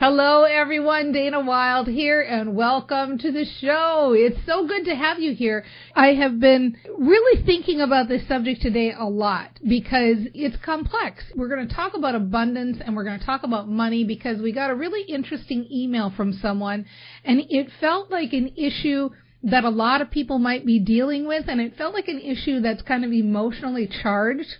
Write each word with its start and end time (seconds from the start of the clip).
Hello, 0.00 0.44
everyone. 0.44 1.12
Dana 1.12 1.40
Wilde 1.40 1.88
here, 1.88 2.22
and 2.22 2.56
welcome 2.56 3.18
to 3.18 3.30
the 3.30 3.44
show. 3.44 4.14
It's 4.16 4.38
so 4.46 4.66
good 4.66 4.86
to 4.86 4.94
have 4.96 5.20
you 5.20 5.34
here. 5.34 5.62
I 5.94 6.14
have 6.14 6.40
been 6.40 6.78
really 6.96 7.44
thinking 7.44 7.82
about 7.82 8.08
this 8.08 8.26
subject 8.26 8.62
today 8.62 8.94
a 8.98 9.04
lot 9.04 9.58
because 9.62 10.16
it's 10.32 10.56
complex. 10.64 11.24
We're 11.36 11.54
going 11.54 11.68
to 11.68 11.74
talk 11.74 11.92
about 11.92 12.14
abundance 12.14 12.78
and 12.80 12.96
we're 12.96 13.04
going 13.04 13.20
to 13.20 13.26
talk 13.26 13.42
about 13.42 13.68
money 13.68 14.04
because 14.04 14.40
we 14.40 14.52
got 14.52 14.70
a 14.70 14.74
really 14.74 15.02
interesting 15.02 15.68
email 15.70 16.10
from 16.16 16.32
someone, 16.32 16.86
and 17.22 17.42
it 17.50 17.68
felt 17.78 18.10
like 18.10 18.32
an 18.32 18.54
issue 18.56 19.10
that 19.42 19.64
a 19.64 19.68
lot 19.68 20.00
of 20.00 20.10
people 20.10 20.38
might 20.38 20.64
be 20.64 20.78
dealing 20.78 21.26
with, 21.26 21.44
and 21.46 21.60
it 21.60 21.76
felt 21.76 21.92
like 21.92 22.08
an 22.08 22.20
issue 22.20 22.60
that's 22.60 22.80
kind 22.80 23.04
of 23.04 23.12
emotionally 23.12 23.86
charged. 24.02 24.56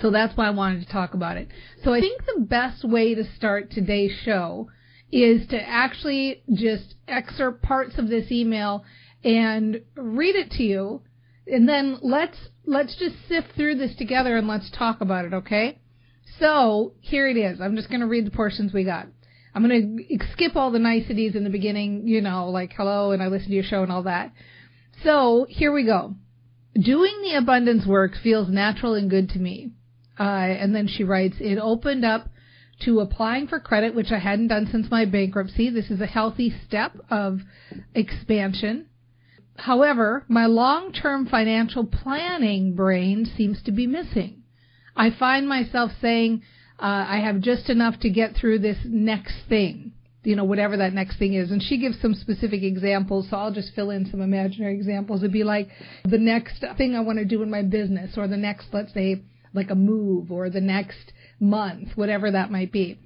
So 0.00 0.12
that's 0.12 0.36
why 0.36 0.46
I 0.46 0.50
wanted 0.50 0.86
to 0.86 0.92
talk 0.92 1.14
about 1.14 1.38
it. 1.38 1.48
So 1.82 1.92
I 1.92 1.98
think 1.98 2.22
the 2.24 2.42
best 2.42 2.84
way 2.84 3.16
to 3.16 3.24
start 3.36 3.72
today's 3.72 4.12
show 4.24 4.68
is 5.12 5.46
to 5.48 5.56
actually 5.56 6.42
just 6.52 6.94
excerpt 7.06 7.62
parts 7.62 7.98
of 7.98 8.08
this 8.08 8.30
email 8.30 8.84
and 9.24 9.80
read 9.96 10.36
it 10.36 10.50
to 10.52 10.62
you 10.62 11.02
and 11.46 11.68
then 11.68 11.98
let's 12.02 12.36
let's 12.64 12.96
just 12.96 13.14
sift 13.28 13.52
through 13.54 13.76
this 13.76 13.94
together 13.96 14.36
and 14.36 14.48
let's 14.48 14.70
talk 14.70 15.00
about 15.00 15.24
it, 15.24 15.32
okay? 15.32 15.78
So, 16.38 16.94
here 17.00 17.28
it 17.28 17.36
is. 17.36 17.60
I'm 17.60 17.76
just 17.76 17.88
going 17.88 18.00
to 18.00 18.06
read 18.06 18.26
the 18.26 18.32
portions 18.32 18.72
we 18.72 18.84
got. 18.84 19.06
I'm 19.54 19.66
going 19.66 20.06
to 20.10 20.26
skip 20.32 20.56
all 20.56 20.70
the 20.70 20.78
niceties 20.78 21.34
in 21.34 21.44
the 21.44 21.50
beginning, 21.50 22.06
you 22.06 22.20
know, 22.20 22.50
like 22.50 22.74
hello 22.76 23.12
and 23.12 23.22
I 23.22 23.28
listen 23.28 23.48
to 23.48 23.54
your 23.54 23.64
show 23.64 23.82
and 23.82 23.92
all 23.92 24.02
that. 24.02 24.32
So, 25.04 25.46
here 25.48 25.72
we 25.72 25.84
go. 25.84 26.14
Doing 26.74 27.22
the 27.22 27.36
abundance 27.36 27.86
work 27.86 28.12
feels 28.22 28.48
natural 28.48 28.94
and 28.94 29.08
good 29.08 29.30
to 29.30 29.38
me. 29.38 29.70
Uh, 30.18 30.22
and 30.22 30.74
then 30.74 30.88
she 30.88 31.04
writes, 31.04 31.36
it 31.40 31.58
opened 31.58 32.04
up 32.04 32.28
to 32.84 33.00
applying 33.00 33.46
for 33.46 33.58
credit, 33.58 33.94
which 33.94 34.12
I 34.12 34.18
hadn't 34.18 34.48
done 34.48 34.68
since 34.70 34.90
my 34.90 35.04
bankruptcy. 35.04 35.70
This 35.70 35.90
is 35.90 36.00
a 36.00 36.06
healthy 36.06 36.54
step 36.66 36.96
of 37.10 37.40
expansion. 37.94 38.86
However, 39.56 40.24
my 40.28 40.46
long-term 40.46 41.26
financial 41.26 41.86
planning 41.86 42.74
brain 42.74 43.24
seems 43.24 43.62
to 43.62 43.72
be 43.72 43.86
missing. 43.86 44.42
I 44.94 45.10
find 45.10 45.48
myself 45.48 45.92
saying, 46.00 46.42
uh, 46.78 47.06
I 47.08 47.20
have 47.24 47.40
just 47.40 47.70
enough 47.70 47.98
to 48.00 48.10
get 48.10 48.36
through 48.36 48.58
this 48.58 48.76
next 48.84 49.34
thing, 49.48 49.92
you 50.24 50.36
know, 50.36 50.44
whatever 50.44 50.76
that 50.76 50.92
next 50.92 51.18
thing 51.18 51.32
is. 51.32 51.50
And 51.50 51.62
she 51.62 51.78
gives 51.78 51.98
some 52.02 52.14
specific 52.14 52.62
examples, 52.62 53.28
so 53.30 53.38
I'll 53.38 53.52
just 53.52 53.74
fill 53.74 53.90
in 53.90 54.04
some 54.10 54.20
imaginary 54.20 54.74
examples. 54.74 55.22
It'd 55.22 55.32
be 55.32 55.44
like 55.44 55.68
the 56.04 56.18
next 56.18 56.62
thing 56.76 56.94
I 56.94 57.00
want 57.00 57.18
to 57.18 57.24
do 57.24 57.42
in 57.42 57.50
my 57.50 57.62
business, 57.62 58.18
or 58.18 58.28
the 58.28 58.36
next, 58.36 58.66
let's 58.74 58.92
say, 58.92 59.22
like 59.54 59.70
a 59.70 59.74
move, 59.74 60.30
or 60.30 60.50
the 60.50 60.60
next 60.60 61.14
month, 61.40 61.90
whatever 61.96 62.30
that 62.30 62.50
might 62.50 62.72
be. 62.72 62.98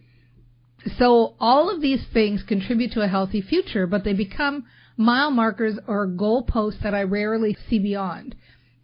So 0.99 1.35
all 1.39 1.75
of 1.75 1.81
these 1.81 2.05
things 2.13 2.43
contribute 2.43 2.93
to 2.93 3.03
a 3.03 3.09
healthy 3.09 3.43
future, 3.43 3.87
but 3.87 4.05
they 4.05 4.15
become 4.15 4.65
mile 4.97 5.31
markers 5.31 5.79
or 5.87 6.07
goalposts 6.07 6.83
that 6.83 6.95
I 6.95 7.03
rarely 7.03 7.57
see 7.69 7.79
beyond. 7.79 8.35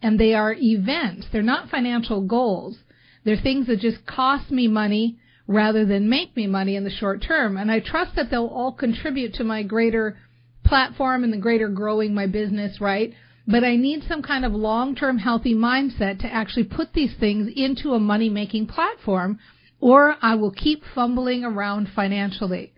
And 0.02 0.18
they 0.20 0.34
are 0.34 0.54
events. 0.58 1.26
They're 1.32 1.42
not 1.42 1.70
financial 1.70 2.22
goals. 2.22 2.78
They're 3.24 3.36
things 3.36 3.66
that 3.66 3.80
just 3.80 4.06
cost 4.06 4.50
me 4.50 4.68
money 4.68 5.18
rather 5.46 5.84
than 5.84 6.08
make 6.08 6.36
me 6.36 6.46
money 6.46 6.76
in 6.76 6.84
the 6.84 6.90
short 6.90 7.22
term. 7.22 7.56
And 7.56 7.70
I 7.70 7.80
trust 7.80 8.16
that 8.16 8.30
they'll 8.30 8.46
all 8.46 8.72
contribute 8.72 9.34
to 9.34 9.44
my 9.44 9.62
greater 9.62 10.18
platform 10.64 11.24
and 11.24 11.32
the 11.32 11.38
greater 11.38 11.68
growing 11.68 12.14
my 12.14 12.26
business, 12.26 12.80
right? 12.80 13.14
But 13.46 13.62
I 13.62 13.76
need 13.76 14.02
some 14.08 14.22
kind 14.22 14.44
of 14.44 14.52
long-term 14.52 15.18
healthy 15.18 15.54
mindset 15.54 16.18
to 16.20 16.32
actually 16.32 16.64
put 16.64 16.92
these 16.92 17.14
things 17.14 17.48
into 17.54 17.94
a 17.94 18.00
money-making 18.00 18.66
platform 18.66 19.38
or 19.80 20.16
I 20.22 20.34
will 20.34 20.50
keep 20.50 20.82
fumbling 20.94 21.44
around 21.44 21.90
financially. 21.94 22.72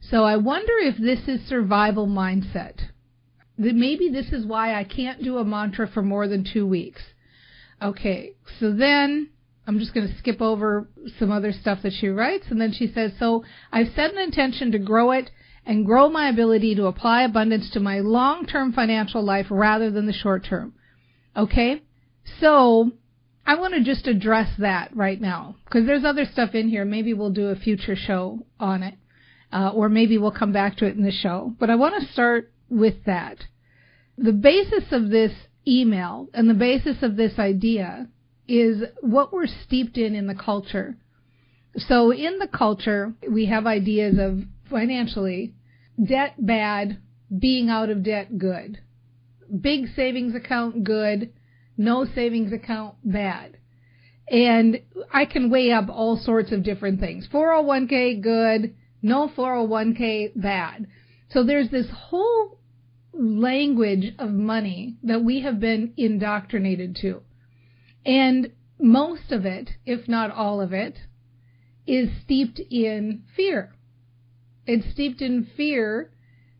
So 0.00 0.24
I 0.24 0.36
wonder 0.36 0.72
if 0.78 0.96
this 0.96 1.28
is 1.28 1.46
survival 1.46 2.06
mindset. 2.06 2.80
Maybe 3.56 4.08
this 4.08 4.32
is 4.32 4.44
why 4.44 4.74
I 4.74 4.84
can't 4.84 5.22
do 5.22 5.38
a 5.38 5.44
mantra 5.44 5.86
for 5.86 6.02
more 6.02 6.26
than 6.26 6.44
two 6.44 6.66
weeks. 6.66 7.02
Okay, 7.80 8.32
so 8.58 8.72
then 8.72 9.30
I'm 9.66 9.78
just 9.78 9.94
going 9.94 10.08
to 10.08 10.18
skip 10.18 10.40
over 10.40 10.88
some 11.18 11.30
other 11.30 11.52
stuff 11.52 11.82
that 11.82 11.92
she 11.92 12.08
writes, 12.08 12.46
and 12.50 12.60
then 12.60 12.72
she 12.72 12.88
says, 12.88 13.12
so 13.18 13.44
I've 13.70 13.92
set 13.94 14.12
an 14.12 14.18
intention 14.18 14.72
to 14.72 14.78
grow 14.78 15.12
it 15.12 15.30
and 15.64 15.86
grow 15.86 16.08
my 16.08 16.28
ability 16.28 16.74
to 16.74 16.86
apply 16.86 17.22
abundance 17.22 17.70
to 17.70 17.80
my 17.80 18.00
long-term 18.00 18.72
financial 18.72 19.22
life 19.22 19.46
rather 19.50 19.90
than 19.90 20.06
the 20.06 20.12
short 20.12 20.44
term. 20.44 20.74
Okay? 21.36 21.82
So, 22.40 22.92
I 23.46 23.56
want 23.56 23.74
to 23.74 23.82
just 23.82 24.06
address 24.06 24.50
that 24.58 24.96
right 24.96 25.20
now 25.20 25.56
because 25.64 25.86
there's 25.86 26.04
other 26.04 26.24
stuff 26.24 26.54
in 26.54 26.68
here. 26.68 26.84
Maybe 26.84 27.12
we'll 27.12 27.30
do 27.30 27.48
a 27.48 27.56
future 27.56 27.96
show 27.96 28.46
on 28.60 28.82
it. 28.82 28.94
Uh, 29.52 29.70
or 29.74 29.90
maybe 29.90 30.16
we'll 30.16 30.30
come 30.30 30.52
back 30.52 30.78
to 30.78 30.86
it 30.86 30.96
in 30.96 31.02
the 31.02 31.12
show. 31.12 31.54
But 31.60 31.68
I 31.68 31.74
want 31.74 32.00
to 32.00 32.12
start 32.12 32.50
with 32.70 33.04
that. 33.04 33.36
The 34.16 34.32
basis 34.32 34.84
of 34.92 35.10
this 35.10 35.32
email 35.68 36.28
and 36.32 36.48
the 36.48 36.54
basis 36.54 37.02
of 37.02 37.16
this 37.16 37.38
idea 37.38 38.08
is 38.48 38.82
what 39.00 39.32
we're 39.32 39.46
steeped 39.46 39.98
in 39.98 40.14
in 40.14 40.26
the 40.26 40.34
culture. 40.34 40.96
So 41.76 42.12
in 42.12 42.38
the 42.38 42.48
culture, 42.48 43.14
we 43.30 43.46
have 43.46 43.66
ideas 43.66 44.16
of 44.18 44.44
financially, 44.72 45.54
debt 46.02 46.34
bad, 46.44 46.98
being 47.38 47.68
out 47.68 47.90
of 47.90 48.02
debt 48.02 48.36
good, 48.38 48.80
big 49.60 49.86
savings 49.94 50.34
account 50.34 50.82
good, 50.82 51.32
no 51.76 52.04
savings 52.04 52.52
account 52.52 52.96
bad. 53.04 53.56
And 54.28 54.80
I 55.12 55.26
can 55.26 55.50
weigh 55.50 55.72
up 55.72 55.88
all 55.88 56.16
sorts 56.16 56.52
of 56.52 56.64
different 56.64 56.98
things. 57.00 57.28
401k 57.32 58.20
good, 58.20 58.74
no 59.02 59.28
401k 59.28 60.32
bad. 60.34 60.86
So 61.30 61.44
there's 61.44 61.70
this 61.70 61.88
whole 61.94 62.58
language 63.12 64.14
of 64.18 64.30
money 64.30 64.96
that 65.02 65.22
we 65.22 65.42
have 65.42 65.60
been 65.60 65.92
indoctrinated 65.96 66.96
to. 67.02 67.22
And 68.06 68.52
most 68.80 69.30
of 69.30 69.44
it, 69.44 69.70
if 69.84 70.08
not 70.08 70.30
all 70.30 70.60
of 70.60 70.72
it, 70.72 70.98
is 71.86 72.08
steeped 72.22 72.60
in 72.70 73.24
fear. 73.36 73.74
It's 74.66 74.90
steeped 74.92 75.20
in 75.20 75.44
fear 75.56 76.10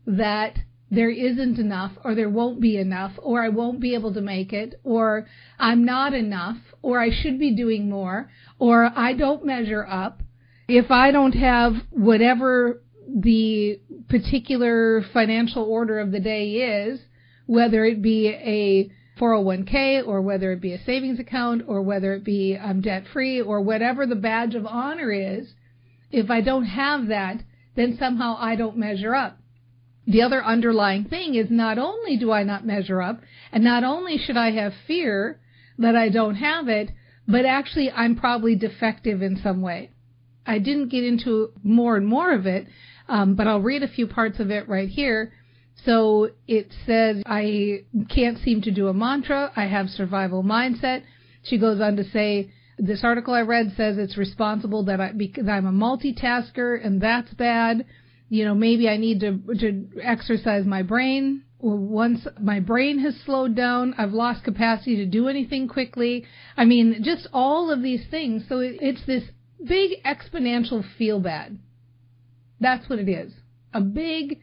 that 0.05 0.57
there 0.91 1.09
isn't 1.09 1.57
enough 1.57 1.93
or 2.03 2.13
there 2.13 2.29
won't 2.29 2.61
be 2.61 2.77
enough 2.77 3.13
or 3.17 3.41
I 3.41 3.49
won't 3.49 3.79
be 3.79 3.95
able 3.95 4.13
to 4.13 4.21
make 4.21 4.53
it 4.53 4.75
or 4.83 5.25
I'm 5.57 5.85
not 5.85 6.13
enough 6.13 6.57
or 6.81 6.99
I 6.99 7.09
should 7.09 7.39
be 7.39 7.55
doing 7.55 7.89
more 7.89 8.29
or 8.59 8.91
I 8.95 9.13
don't 9.13 9.45
measure 9.45 9.85
up. 9.85 10.21
If 10.67 10.91
I 10.91 11.11
don't 11.11 11.33
have 11.33 11.73
whatever 11.89 12.83
the 13.07 13.79
particular 14.07 15.03
financial 15.13 15.63
order 15.63 15.99
of 15.99 16.11
the 16.11 16.19
day 16.19 16.85
is, 16.85 16.99
whether 17.47 17.85
it 17.85 18.01
be 18.01 18.27
a 18.27 18.91
401k 19.19 20.07
or 20.07 20.21
whether 20.21 20.51
it 20.51 20.61
be 20.61 20.73
a 20.73 20.83
savings 20.83 21.19
account 21.19 21.63
or 21.67 21.81
whether 21.81 22.13
it 22.13 22.23
be 22.23 22.57
I'm 22.57 22.81
debt 22.81 23.05
free 23.11 23.41
or 23.41 23.61
whatever 23.61 24.05
the 24.05 24.15
badge 24.15 24.55
of 24.55 24.65
honor 24.65 25.11
is, 25.11 25.53
if 26.11 26.29
I 26.29 26.41
don't 26.41 26.65
have 26.65 27.07
that, 27.07 27.43
then 27.75 27.97
somehow 27.97 28.37
I 28.39 28.55
don't 28.55 28.77
measure 28.77 29.15
up. 29.15 29.37
The 30.05 30.21
other 30.21 30.43
underlying 30.43 31.05
thing 31.05 31.35
is 31.35 31.49
not 31.49 31.77
only 31.77 32.17
do 32.17 32.31
I 32.31 32.43
not 32.43 32.65
measure 32.65 33.01
up, 33.01 33.21
and 33.51 33.63
not 33.63 33.83
only 33.83 34.17
should 34.17 34.37
I 34.37 34.51
have 34.51 34.73
fear 34.85 35.39
that 35.77 35.95
I 35.95 36.09
don't 36.09 36.35
have 36.35 36.67
it, 36.67 36.91
but 37.27 37.45
actually 37.45 37.89
I'm 37.91 38.15
probably 38.15 38.55
defective 38.55 39.21
in 39.21 39.37
some 39.41 39.61
way. 39.61 39.91
I 40.45 40.59
didn't 40.59 40.89
get 40.89 41.05
into 41.05 41.51
more 41.63 41.95
and 41.95 42.05
more 42.05 42.33
of 42.33 42.45
it, 42.45 42.67
um, 43.07 43.35
but 43.35 43.47
I'll 43.47 43.61
read 43.61 43.83
a 43.83 43.87
few 43.87 44.07
parts 44.07 44.39
of 44.39 44.51
it 44.51 44.67
right 44.67 44.89
here. 44.89 45.31
So 45.85 46.31
it 46.47 46.71
says, 46.85 47.23
I 47.25 47.85
can't 48.09 48.37
seem 48.39 48.61
to 48.63 48.71
do 48.71 48.87
a 48.87 48.93
mantra. 48.93 49.51
I 49.55 49.65
have 49.65 49.89
survival 49.89 50.43
mindset. 50.43 51.03
She 51.43 51.57
goes 51.57 51.81
on 51.81 51.95
to 51.95 52.03
say, 52.03 52.51
this 52.77 53.03
article 53.03 53.33
I 53.33 53.41
read 53.41 53.73
says 53.77 53.97
it's 53.97 54.17
responsible 54.17 54.85
that 54.85 54.99
I, 54.99 55.11
because 55.11 55.47
I'm 55.47 55.65
a 55.65 55.71
multitasker 55.71 56.83
and 56.83 57.01
that's 57.01 57.33
bad. 57.33 57.85
You 58.29 58.45
know, 58.45 58.55
maybe 58.55 58.89
I 58.89 58.97
need 58.97 59.19
to, 59.19 59.39
to 59.59 59.87
exercise 60.01 60.65
my 60.65 60.81
brain. 60.81 61.43
Once 61.59 62.27
my 62.41 62.59
brain 62.59 62.99
has 62.99 63.15
slowed 63.25 63.55
down, 63.55 63.93
I've 63.97 64.11
lost 64.11 64.43
capacity 64.43 64.97
to 64.97 65.05
do 65.05 65.27
anything 65.27 65.67
quickly. 65.67 66.25
I 66.57 66.65
mean, 66.65 67.03
just 67.03 67.27
all 67.31 67.71
of 67.71 67.81
these 67.81 68.05
things. 68.09 68.43
So 68.49 68.59
it's 68.59 69.05
this 69.05 69.23
big 69.63 70.03
exponential 70.03 70.83
feel 70.97 71.19
bad. 71.19 71.57
That's 72.59 72.89
what 72.89 72.99
it 72.99 73.07
is. 73.07 73.33
A 73.73 73.81
big 73.81 74.41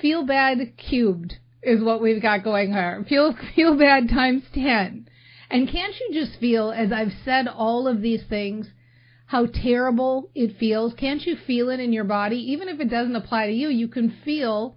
feel 0.00 0.24
bad 0.24 0.76
cubed 0.76 1.34
is 1.62 1.82
what 1.82 2.00
we've 2.00 2.22
got 2.22 2.44
going 2.44 2.72
here. 2.72 3.04
Feel 3.08 3.34
feel 3.54 3.76
bad 3.76 4.08
times 4.08 4.42
10. 4.54 5.08
And 5.50 5.68
can't 5.68 5.94
you 6.00 6.10
just 6.12 6.38
feel 6.40 6.70
as 6.70 6.92
I've 6.92 7.12
said 7.24 7.46
all 7.48 7.86
of 7.86 8.02
these 8.02 8.24
things 8.28 8.70
how 9.26 9.46
terrible 9.46 10.30
it 10.34 10.56
feels? 10.58 10.94
Can't 10.94 11.24
you 11.24 11.36
feel 11.36 11.70
it 11.70 11.80
in 11.80 11.92
your 11.92 12.04
body 12.04 12.36
even 12.52 12.68
if 12.68 12.80
it 12.80 12.90
doesn't 12.90 13.16
apply 13.16 13.46
to 13.46 13.52
you? 13.52 13.68
You 13.68 13.88
can 13.88 14.10
feel 14.24 14.76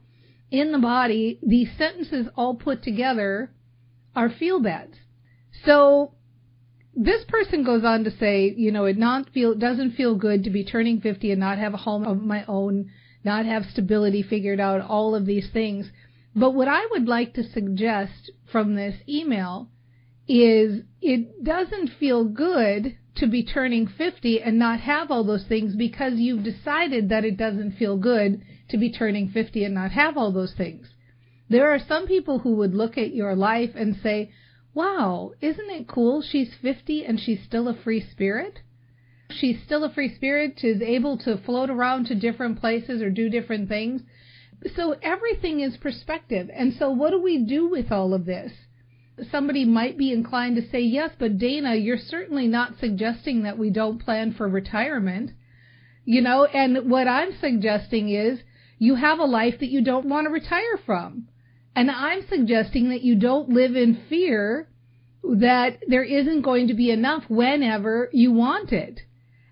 in 0.51 0.71
the 0.71 0.79
body 0.79 1.39
these 1.41 1.69
sentences 1.77 2.27
all 2.35 2.55
put 2.55 2.83
together 2.83 3.51
are 4.15 4.29
feel 4.29 4.59
bads. 4.59 4.95
So 5.65 6.13
this 6.95 7.23
person 7.27 7.63
goes 7.63 7.83
on 7.83 8.03
to 8.03 8.11
say, 8.11 8.53
you 8.55 8.71
know, 8.71 8.85
it 8.85 8.97
not 8.97 9.29
feel 9.29 9.55
doesn't 9.55 9.91
feel 9.91 10.15
good 10.15 10.43
to 10.43 10.49
be 10.49 10.63
turning 10.63 10.99
50 10.99 11.31
and 11.31 11.39
not 11.39 11.57
have 11.57 11.73
a 11.73 11.77
home 11.77 12.05
of 12.05 12.21
my 12.21 12.43
own, 12.47 12.91
not 13.23 13.45
have 13.45 13.65
stability 13.65 14.23
figured 14.23 14.59
out, 14.59 14.81
all 14.81 15.15
of 15.15 15.25
these 15.25 15.49
things. 15.51 15.91
But 16.35 16.51
what 16.51 16.67
I 16.67 16.87
would 16.91 17.07
like 17.07 17.33
to 17.35 17.43
suggest 17.43 18.31
from 18.51 18.75
this 18.75 18.95
email 19.07 19.69
is 20.29 20.83
it 21.01 21.43
doesn't 21.43 21.89
feel 21.99 22.23
good 22.23 22.95
to 23.15 23.27
be 23.27 23.43
turning 23.43 23.87
50 23.87 24.41
and 24.41 24.59
not 24.59 24.79
have 24.79 25.09
all 25.09 25.23
those 25.23 25.45
things 25.47 25.75
because 25.75 26.13
you've 26.19 26.43
decided 26.43 27.09
that 27.09 27.25
it 27.25 27.35
doesn't 27.35 27.77
feel 27.77 27.97
good 27.97 28.41
to 28.69 28.77
be 28.77 28.91
turning 28.91 29.27
50 29.27 29.63
and 29.63 29.73
not 29.73 29.91
have 29.91 30.15
all 30.15 30.31
those 30.31 30.53
things. 30.53 30.87
There 31.49 31.71
are 31.71 31.79
some 31.79 32.05
people 32.05 32.39
who 32.39 32.55
would 32.57 32.75
look 32.75 32.95
at 32.95 33.15
your 33.15 33.35
life 33.35 33.71
and 33.73 33.95
say, 33.95 34.31
wow, 34.75 35.31
isn't 35.41 35.69
it 35.71 35.87
cool? 35.87 36.21
She's 36.21 36.53
50 36.61 37.05
and 37.05 37.19
she's 37.19 37.43
still 37.43 37.67
a 37.67 37.73
free 37.73 37.99
spirit. 37.99 38.59
She's 39.31 39.57
still 39.65 39.83
a 39.83 39.91
free 39.91 40.13
spirit, 40.13 40.63
is 40.63 40.81
able 40.81 41.17
to 41.19 41.37
float 41.37 41.71
around 41.71 42.05
to 42.05 42.15
different 42.15 42.59
places 42.59 43.01
or 43.01 43.09
do 43.09 43.29
different 43.29 43.67
things. 43.67 44.03
So 44.75 44.95
everything 45.01 45.61
is 45.61 45.75
perspective. 45.77 46.49
And 46.53 46.73
so 46.73 46.91
what 46.91 47.09
do 47.09 47.21
we 47.21 47.43
do 47.43 47.67
with 47.67 47.91
all 47.91 48.13
of 48.13 48.25
this? 48.25 48.51
Somebody 49.31 49.65
might 49.65 49.97
be 49.97 50.11
inclined 50.11 50.55
to 50.55 50.69
say, 50.69 50.81
yes, 50.81 51.11
but 51.17 51.37
Dana, 51.37 51.75
you're 51.75 51.97
certainly 51.97 52.47
not 52.47 52.79
suggesting 52.79 53.43
that 53.43 53.57
we 53.57 53.69
don't 53.69 54.03
plan 54.03 54.33
for 54.33 54.47
retirement. 54.47 55.31
You 56.05 56.21
know, 56.21 56.45
and 56.45 56.89
what 56.89 57.07
I'm 57.07 57.37
suggesting 57.39 58.09
is 58.09 58.39
you 58.77 58.95
have 58.95 59.19
a 59.19 59.25
life 59.25 59.59
that 59.59 59.69
you 59.69 59.83
don't 59.83 60.07
want 60.09 60.25
to 60.25 60.31
retire 60.31 60.77
from. 60.85 61.27
And 61.75 61.91
I'm 61.91 62.27
suggesting 62.27 62.89
that 62.89 63.03
you 63.03 63.15
don't 63.15 63.49
live 63.49 63.75
in 63.75 64.03
fear 64.09 64.67
that 65.23 65.79
there 65.87 66.03
isn't 66.03 66.41
going 66.41 66.67
to 66.67 66.73
be 66.73 66.91
enough 66.91 67.23
whenever 67.29 68.09
you 68.11 68.31
want 68.31 68.71
it. 68.71 69.01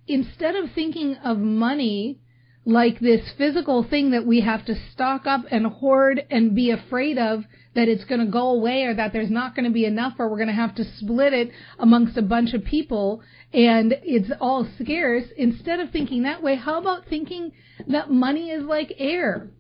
Instead 0.07 0.55
of 0.55 0.71
thinking 0.71 1.15
of 1.23 1.37
money 1.37 2.19
like 2.65 2.99
this 2.99 3.21
physical 3.37 3.83
thing 3.83 4.11
that 4.11 4.25
we 4.25 4.41
have 4.41 4.65
to 4.65 4.75
stock 4.91 5.25
up 5.25 5.45
and 5.51 5.65
hoard 5.67 6.25
and 6.29 6.55
be 6.55 6.69
afraid 6.69 7.17
of 7.17 7.43
that 7.77 7.88
it's 7.88 8.06
going 8.06 8.19
to 8.19 8.31
go 8.31 8.50
away 8.50 8.85
or 8.85 8.95
that 8.95 9.13
there's 9.13 9.29
not 9.29 9.56
going 9.56 9.63
to 9.63 9.71
be 9.71 9.85
enough 9.85 10.13
or 10.18 10.27
we're 10.27 10.38
going 10.38 10.47
to 10.47 10.53
have 10.53 10.74
to 10.74 10.83
split 10.97 11.31
it 11.31 11.51
amongst 11.77 12.18
a 12.18 12.24
bunch 12.24 12.56
of 12.56 12.65
people 12.65 13.21
and 13.53 13.94
it's 14.01 14.31
all 14.41 14.68
scarce, 14.81 15.25
instead 15.38 15.79
of 15.79 15.91
thinking 15.91 16.24
that 16.24 16.41
way, 16.41 16.56
how 16.56 16.81
about 16.81 17.06
thinking 17.07 17.51
that 17.88 18.09
money 18.09 18.50
is 18.50 18.63
like 18.63 18.94
air? 18.97 19.51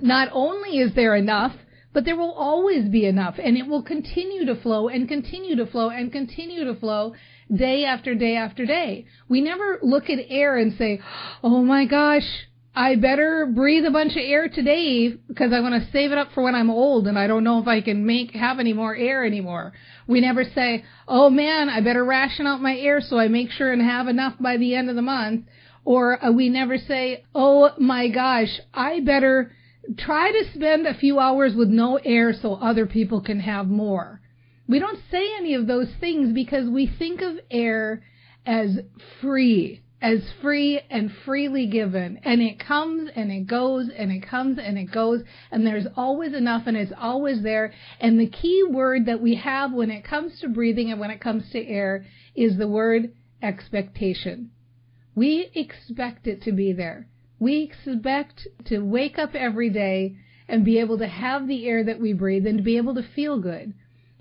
Not 0.00 0.28
only 0.32 0.78
is 0.78 0.94
there 0.94 1.14
enough, 1.14 1.54
but 1.92 2.04
there 2.04 2.16
will 2.16 2.32
always 2.32 2.88
be 2.88 3.06
enough 3.06 3.36
and 3.38 3.56
it 3.56 3.68
will 3.68 3.82
continue 3.82 4.44
to 4.46 4.60
flow 4.60 4.88
and 4.88 5.06
continue 5.06 5.54
to 5.54 5.66
flow 5.66 5.88
and 5.88 6.10
continue 6.10 6.64
to 6.64 6.74
flow 6.74 7.14
day 7.54 7.84
after 7.84 8.16
day 8.16 8.34
after 8.34 8.66
day. 8.66 9.06
We 9.28 9.40
never 9.40 9.78
look 9.82 10.10
at 10.10 10.18
air 10.28 10.56
and 10.56 10.76
say, 10.76 11.00
oh 11.44 11.62
my 11.62 11.84
gosh, 11.84 12.26
I 12.74 12.94
better 12.94 13.44
breathe 13.46 13.84
a 13.84 13.90
bunch 13.90 14.12
of 14.12 14.22
air 14.22 14.48
today 14.48 15.10
because 15.10 15.52
I 15.52 15.60
want 15.60 15.74
to 15.74 15.90
save 15.92 16.10
it 16.10 16.16
up 16.16 16.32
for 16.32 16.42
when 16.42 16.54
I'm 16.54 16.70
old 16.70 17.06
and 17.06 17.18
I 17.18 17.26
don't 17.26 17.44
know 17.44 17.60
if 17.60 17.68
I 17.68 17.82
can 17.82 18.06
make 18.06 18.30
have 18.30 18.58
any 18.58 18.72
more 18.72 18.96
air 18.96 19.24
anymore. 19.24 19.74
We 20.06 20.22
never 20.22 20.42
say, 20.42 20.84
"Oh 21.06 21.28
man, 21.28 21.68
I 21.68 21.82
better 21.82 22.02
ration 22.02 22.46
out 22.46 22.62
my 22.62 22.74
air 22.76 23.02
so 23.02 23.18
I 23.18 23.28
make 23.28 23.50
sure 23.50 23.72
and 23.72 23.82
have 23.82 24.08
enough 24.08 24.36
by 24.40 24.56
the 24.56 24.74
end 24.74 24.88
of 24.88 24.96
the 24.96 25.02
month." 25.02 25.44
Or 25.84 26.24
uh, 26.24 26.32
we 26.32 26.48
never 26.48 26.78
say, 26.78 27.24
"Oh 27.34 27.72
my 27.78 28.08
gosh, 28.08 28.60
I 28.72 29.00
better 29.00 29.52
try 29.98 30.32
to 30.32 30.52
spend 30.54 30.86
a 30.86 30.94
few 30.94 31.18
hours 31.18 31.54
with 31.54 31.68
no 31.68 31.96
air 31.96 32.32
so 32.32 32.54
other 32.54 32.86
people 32.86 33.20
can 33.20 33.40
have 33.40 33.68
more. 33.68 34.22
We 34.66 34.78
don't 34.78 34.98
say 35.10 35.34
any 35.36 35.52
of 35.54 35.66
those 35.66 35.92
things 36.00 36.32
because 36.32 36.70
we 36.70 36.86
think 36.86 37.20
of 37.20 37.38
air 37.50 38.02
as 38.46 38.78
free, 39.20 39.82
as 40.02 40.20
free 40.42 40.80
and 40.90 41.12
freely 41.24 41.66
given. 41.68 42.18
And 42.24 42.42
it 42.42 42.58
comes 42.58 43.08
and 43.14 43.30
it 43.30 43.46
goes 43.46 43.88
and 43.88 44.10
it 44.10 44.26
comes 44.28 44.58
and 44.58 44.76
it 44.76 44.90
goes 44.90 45.22
and 45.52 45.64
there's 45.64 45.86
always 45.96 46.34
enough 46.34 46.64
and 46.66 46.76
it's 46.76 46.92
always 47.00 47.42
there. 47.44 47.72
And 48.00 48.18
the 48.18 48.28
key 48.28 48.64
word 48.68 49.06
that 49.06 49.22
we 49.22 49.36
have 49.36 49.72
when 49.72 49.92
it 49.92 50.04
comes 50.04 50.40
to 50.40 50.48
breathing 50.48 50.90
and 50.90 50.98
when 50.98 51.12
it 51.12 51.20
comes 51.20 51.48
to 51.52 51.64
air 51.64 52.04
is 52.34 52.58
the 52.58 52.66
word 52.66 53.12
expectation. 53.40 54.50
We 55.14 55.50
expect 55.54 56.26
it 56.26 56.42
to 56.42 56.52
be 56.52 56.72
there. 56.72 57.06
We 57.38 57.62
expect 57.62 58.48
to 58.66 58.80
wake 58.80 59.20
up 59.20 59.36
every 59.36 59.70
day 59.70 60.16
and 60.48 60.64
be 60.64 60.80
able 60.80 60.98
to 60.98 61.06
have 61.06 61.46
the 61.46 61.68
air 61.68 61.84
that 61.84 62.00
we 62.00 62.12
breathe 62.12 62.46
and 62.46 62.58
to 62.58 62.64
be 62.64 62.76
able 62.76 62.96
to 62.96 63.02
feel 63.14 63.38
good. 63.38 63.72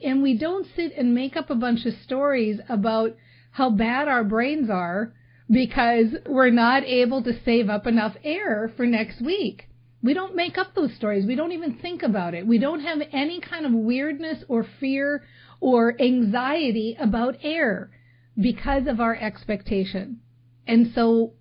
And 0.03 0.21
we 0.21 0.37
don't 0.37 0.67
sit 0.75 0.93
and 0.95 1.15
make 1.15 1.35
up 1.35 1.49
a 1.49 1.55
bunch 1.55 1.85
of 1.87 1.93
stories 2.03 2.59
about 2.69 3.15
how 3.51 3.71
bad 3.71 4.07
our 4.07 4.23
brains 4.23 4.69
are 4.69 5.13
because 5.51 6.07
we're 6.27 6.49
not 6.49 6.83
able 6.83 7.21
to 7.23 7.43
save 7.43 7.69
up 7.69 7.85
enough 7.85 8.15
air 8.23 8.71
for 8.77 8.85
next 8.85 9.21
week. 9.21 9.67
We 10.01 10.13
don't 10.13 10.35
make 10.35 10.57
up 10.57 10.73
those 10.73 10.95
stories. 10.95 11.25
We 11.25 11.35
don't 11.35 11.51
even 11.51 11.77
think 11.77 12.01
about 12.01 12.33
it. 12.33 12.47
We 12.47 12.57
don't 12.57 12.79
have 12.79 12.99
any 13.11 13.41
kind 13.41 13.65
of 13.65 13.73
weirdness 13.73 14.43
or 14.47 14.65
fear 14.79 15.23
or 15.59 16.01
anxiety 16.01 16.97
about 16.99 17.37
air 17.43 17.91
because 18.39 18.87
of 18.87 18.99
our 18.99 19.15
expectation. 19.15 20.21
And 20.65 20.91
so 20.95 21.33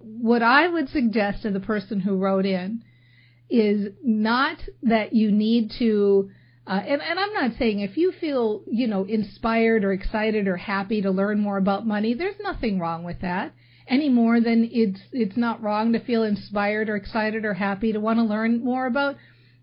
what 0.00 0.42
I 0.42 0.66
would 0.66 0.88
suggest 0.88 1.42
to 1.42 1.50
the 1.50 1.60
person 1.60 2.00
who 2.00 2.16
wrote 2.16 2.46
in 2.46 2.82
is 3.50 3.92
not 4.02 4.58
that 4.82 5.12
you 5.12 5.30
need 5.30 5.72
to, 5.78 6.30
uh, 6.68 6.80
and, 6.86 7.00
and 7.00 7.18
I'm 7.18 7.32
not 7.32 7.58
saying 7.58 7.80
if 7.80 7.96
you 7.96 8.12
feel, 8.12 8.62
you 8.66 8.86
know, 8.86 9.04
inspired 9.04 9.84
or 9.84 9.92
excited 9.92 10.46
or 10.46 10.56
happy 10.56 11.02
to 11.02 11.10
learn 11.10 11.40
more 11.40 11.56
about 11.56 11.86
money, 11.86 12.14
there's 12.14 12.38
nothing 12.40 12.78
wrong 12.78 13.04
with 13.04 13.20
that 13.22 13.54
any 13.88 14.10
more 14.10 14.40
than 14.40 14.68
it's, 14.70 15.00
it's 15.12 15.36
not 15.36 15.62
wrong 15.62 15.94
to 15.94 16.00
feel 16.00 16.22
inspired 16.22 16.90
or 16.90 16.96
excited 16.96 17.44
or 17.46 17.54
happy 17.54 17.92
to 17.92 18.00
want 18.00 18.18
to 18.18 18.22
learn 18.22 18.62
more 18.62 18.86
about 18.86 19.16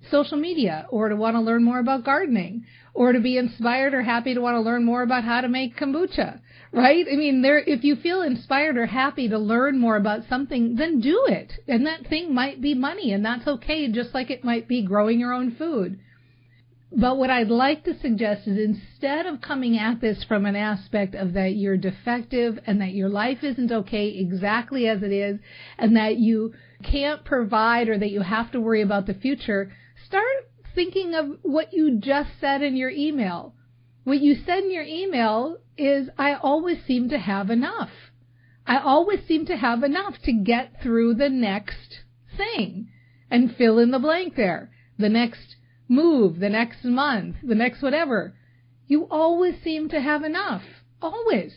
social 0.09 0.37
media 0.37 0.87
or 0.89 1.09
to 1.09 1.15
want 1.15 1.35
to 1.35 1.41
learn 1.41 1.63
more 1.63 1.79
about 1.79 2.03
gardening 2.03 2.65
or 2.93 3.11
to 3.11 3.19
be 3.19 3.37
inspired 3.37 3.93
or 3.93 4.01
happy 4.01 4.33
to 4.33 4.41
want 4.41 4.55
to 4.55 4.61
learn 4.61 4.83
more 4.83 5.03
about 5.03 5.23
how 5.23 5.41
to 5.41 5.47
make 5.47 5.77
kombucha 5.77 6.39
right? 6.75 7.05
I 7.09 7.15
mean, 7.15 7.41
there, 7.41 7.59
if 7.59 7.85
you 7.85 7.95
feel 7.95 8.21
inspired 8.21 8.77
or 8.77 8.85
happy 8.85 9.29
to 9.29 9.37
learn 9.37 9.79
more 9.79 9.95
about 9.95 10.27
something, 10.27 10.75
then 10.75 10.99
do 10.99 11.25
it. 11.27 11.53
And 11.69 11.87
that 11.87 12.05
thing 12.07 12.33
might 12.33 12.61
be 12.61 12.73
money, 12.73 13.13
and 13.13 13.23
that's 13.23 13.47
okay, 13.47 13.89
just 13.89 14.13
like 14.13 14.29
it 14.29 14.43
might 14.43 14.67
be 14.67 14.83
growing 14.83 15.17
your 15.17 15.31
own 15.31 15.55
food. 15.55 15.99
But 16.97 17.17
what 17.17 17.29
I'd 17.29 17.49
like 17.49 17.83
to 17.83 17.99
suggest 17.99 18.47
is 18.47 18.57
instead 18.57 19.25
of 19.25 19.41
coming 19.41 19.77
at 19.77 19.99
this 19.99 20.23
from 20.23 20.45
an 20.45 20.55
aspect 20.55 21.13
of 21.13 21.33
that 21.33 21.55
you're 21.55 21.75
defective 21.75 22.57
and 22.65 22.79
that 22.79 22.93
your 22.93 23.09
life 23.09 23.43
isn't 23.43 23.69
okay 23.69 24.07
exactly 24.07 24.87
as 24.87 25.03
it 25.03 25.11
is 25.11 25.39
and 25.77 25.97
that 25.97 26.15
you 26.15 26.53
can't 26.83 27.25
provide 27.25 27.89
or 27.89 27.97
that 27.97 28.11
you 28.11 28.21
have 28.21 28.49
to 28.51 28.61
worry 28.61 28.81
about 28.81 29.07
the 29.07 29.13
future, 29.13 29.73
start 30.05 30.49
thinking 30.73 31.13
of 31.13 31.37
what 31.41 31.73
you 31.73 31.99
just 31.99 32.29
said 32.39 32.61
in 32.61 32.77
your 32.77 32.91
email. 32.91 33.55
What 34.05 34.21
you 34.21 34.33
said 34.33 34.63
in 34.63 34.71
your 34.71 34.85
email 34.85 35.57
is, 35.77 36.07
I 36.17 36.35
always 36.35 36.81
seem 36.85 37.09
to 37.09 37.17
have 37.17 37.49
enough. 37.49 37.91
I 38.65 38.77
always 38.77 39.19
seem 39.27 39.45
to 39.47 39.57
have 39.57 39.83
enough 39.83 40.21
to 40.23 40.31
get 40.31 40.81
through 40.81 41.15
the 41.15 41.29
next 41.29 42.03
thing 42.37 42.87
and 43.29 43.53
fill 43.53 43.79
in 43.79 43.91
the 43.91 43.99
blank 43.99 44.37
there. 44.37 44.71
The 44.97 45.09
next 45.09 45.54
move, 45.87 46.39
the 46.39 46.49
next 46.49 46.83
month, 46.83 47.37
the 47.43 47.55
next 47.55 47.81
whatever. 47.81 48.35
You 48.87 49.07
always 49.09 49.55
seem 49.63 49.89
to 49.89 50.01
have 50.01 50.23
enough. 50.23 50.63
Always. 51.01 51.53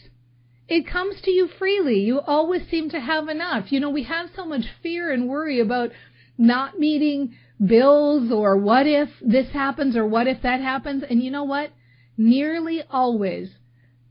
It 0.69 0.87
comes 0.87 1.21
to 1.23 1.31
you 1.31 1.49
freely. 1.49 2.01
You 2.01 2.21
always 2.21 2.69
seem 2.69 2.91
to 2.91 3.01
have 3.01 3.29
enough. 3.29 3.73
You 3.73 3.81
know, 3.81 3.91
we 3.91 4.03
have 4.05 4.31
so 4.37 4.45
much 4.45 4.67
fear 4.83 5.11
and 5.11 5.29
worry 5.29 5.61
about 5.61 5.91
not 6.37 6.79
meeting 6.79 7.35
bills 7.65 8.31
or 8.31 8.57
what 8.57 8.87
if 8.87 9.09
this 9.21 9.51
happens 9.51 9.97
or 9.97 10.07
what 10.07 10.27
if 10.27 10.43
that 10.43 10.61
happens. 10.61 11.03
And 11.09 11.23
you 11.23 11.31
know 11.31 11.45
what? 11.45 11.73
Nearly 12.17 12.83
always, 12.91 13.51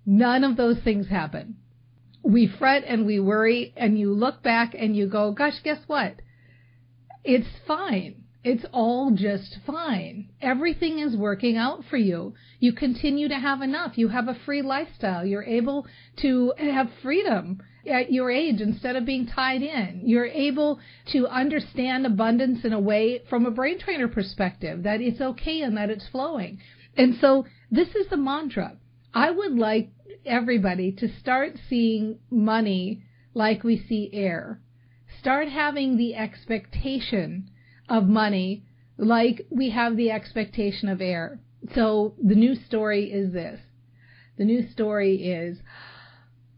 none 0.05 0.43
of 0.43 0.57
those 0.57 0.79
things 0.79 1.07
happen. 1.07 1.57
We 2.23 2.47
fret 2.47 2.83
and 2.87 3.05
we 3.05 3.19
worry 3.19 3.73
and 3.77 3.97
you 3.97 4.13
look 4.13 4.41
back 4.41 4.75
and 4.77 4.95
you 4.95 5.07
go, 5.07 5.31
gosh, 5.31 5.59
guess 5.63 5.79
what? 5.87 6.21
It's 7.23 7.47
fine. 7.67 8.23
It's 8.49 8.65
all 8.71 9.11
just 9.11 9.57
fine. 9.65 10.29
Everything 10.41 10.99
is 10.99 11.17
working 11.17 11.57
out 11.57 11.83
for 11.89 11.97
you. 11.97 12.33
You 12.61 12.71
continue 12.71 13.27
to 13.27 13.35
have 13.35 13.61
enough. 13.61 13.97
You 13.97 14.07
have 14.07 14.29
a 14.29 14.39
free 14.45 14.61
lifestyle. 14.61 15.25
You're 15.25 15.43
able 15.43 15.85
to 16.21 16.53
have 16.57 16.89
freedom 17.01 17.61
at 17.85 18.09
your 18.09 18.31
age 18.31 18.61
instead 18.61 18.95
of 18.95 19.05
being 19.05 19.27
tied 19.27 19.63
in. 19.63 20.03
You're 20.05 20.27
able 20.27 20.79
to 21.11 21.27
understand 21.27 22.05
abundance 22.05 22.63
in 22.63 22.71
a 22.71 22.79
way 22.79 23.21
from 23.29 23.45
a 23.45 23.51
brain 23.51 23.79
trainer 23.79 24.07
perspective 24.07 24.83
that 24.83 25.01
it's 25.01 25.19
okay 25.19 25.61
and 25.61 25.75
that 25.75 25.89
it's 25.89 26.07
flowing. 26.07 26.61
And 26.95 27.15
so 27.19 27.45
this 27.69 27.89
is 27.95 28.07
the 28.07 28.15
mantra. 28.15 28.77
I 29.13 29.29
would 29.29 29.57
like 29.57 29.89
everybody 30.25 30.93
to 30.93 31.09
start 31.19 31.59
seeing 31.69 32.19
money 32.31 33.03
like 33.33 33.65
we 33.65 33.77
see 33.77 34.09
air. 34.13 34.61
Start 35.19 35.49
having 35.49 35.97
the 35.97 36.15
expectation 36.15 37.49
of 37.89 38.07
money 38.07 38.63
like 38.97 39.45
we 39.49 39.69
have 39.69 39.95
the 39.95 40.11
expectation 40.11 40.89
of 40.89 41.01
air. 41.01 41.39
So 41.75 42.15
the 42.21 42.35
new 42.35 42.55
story 42.55 43.11
is 43.11 43.33
this. 43.33 43.59
The 44.37 44.45
new 44.45 44.67
story 44.69 45.15
is 45.15 45.57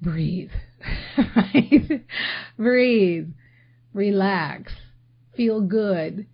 breathe, 0.01 0.51
right? 1.17 2.05
breathe, 2.57 3.29
relax, 3.93 4.73
feel 5.35 5.61
good. 5.61 6.27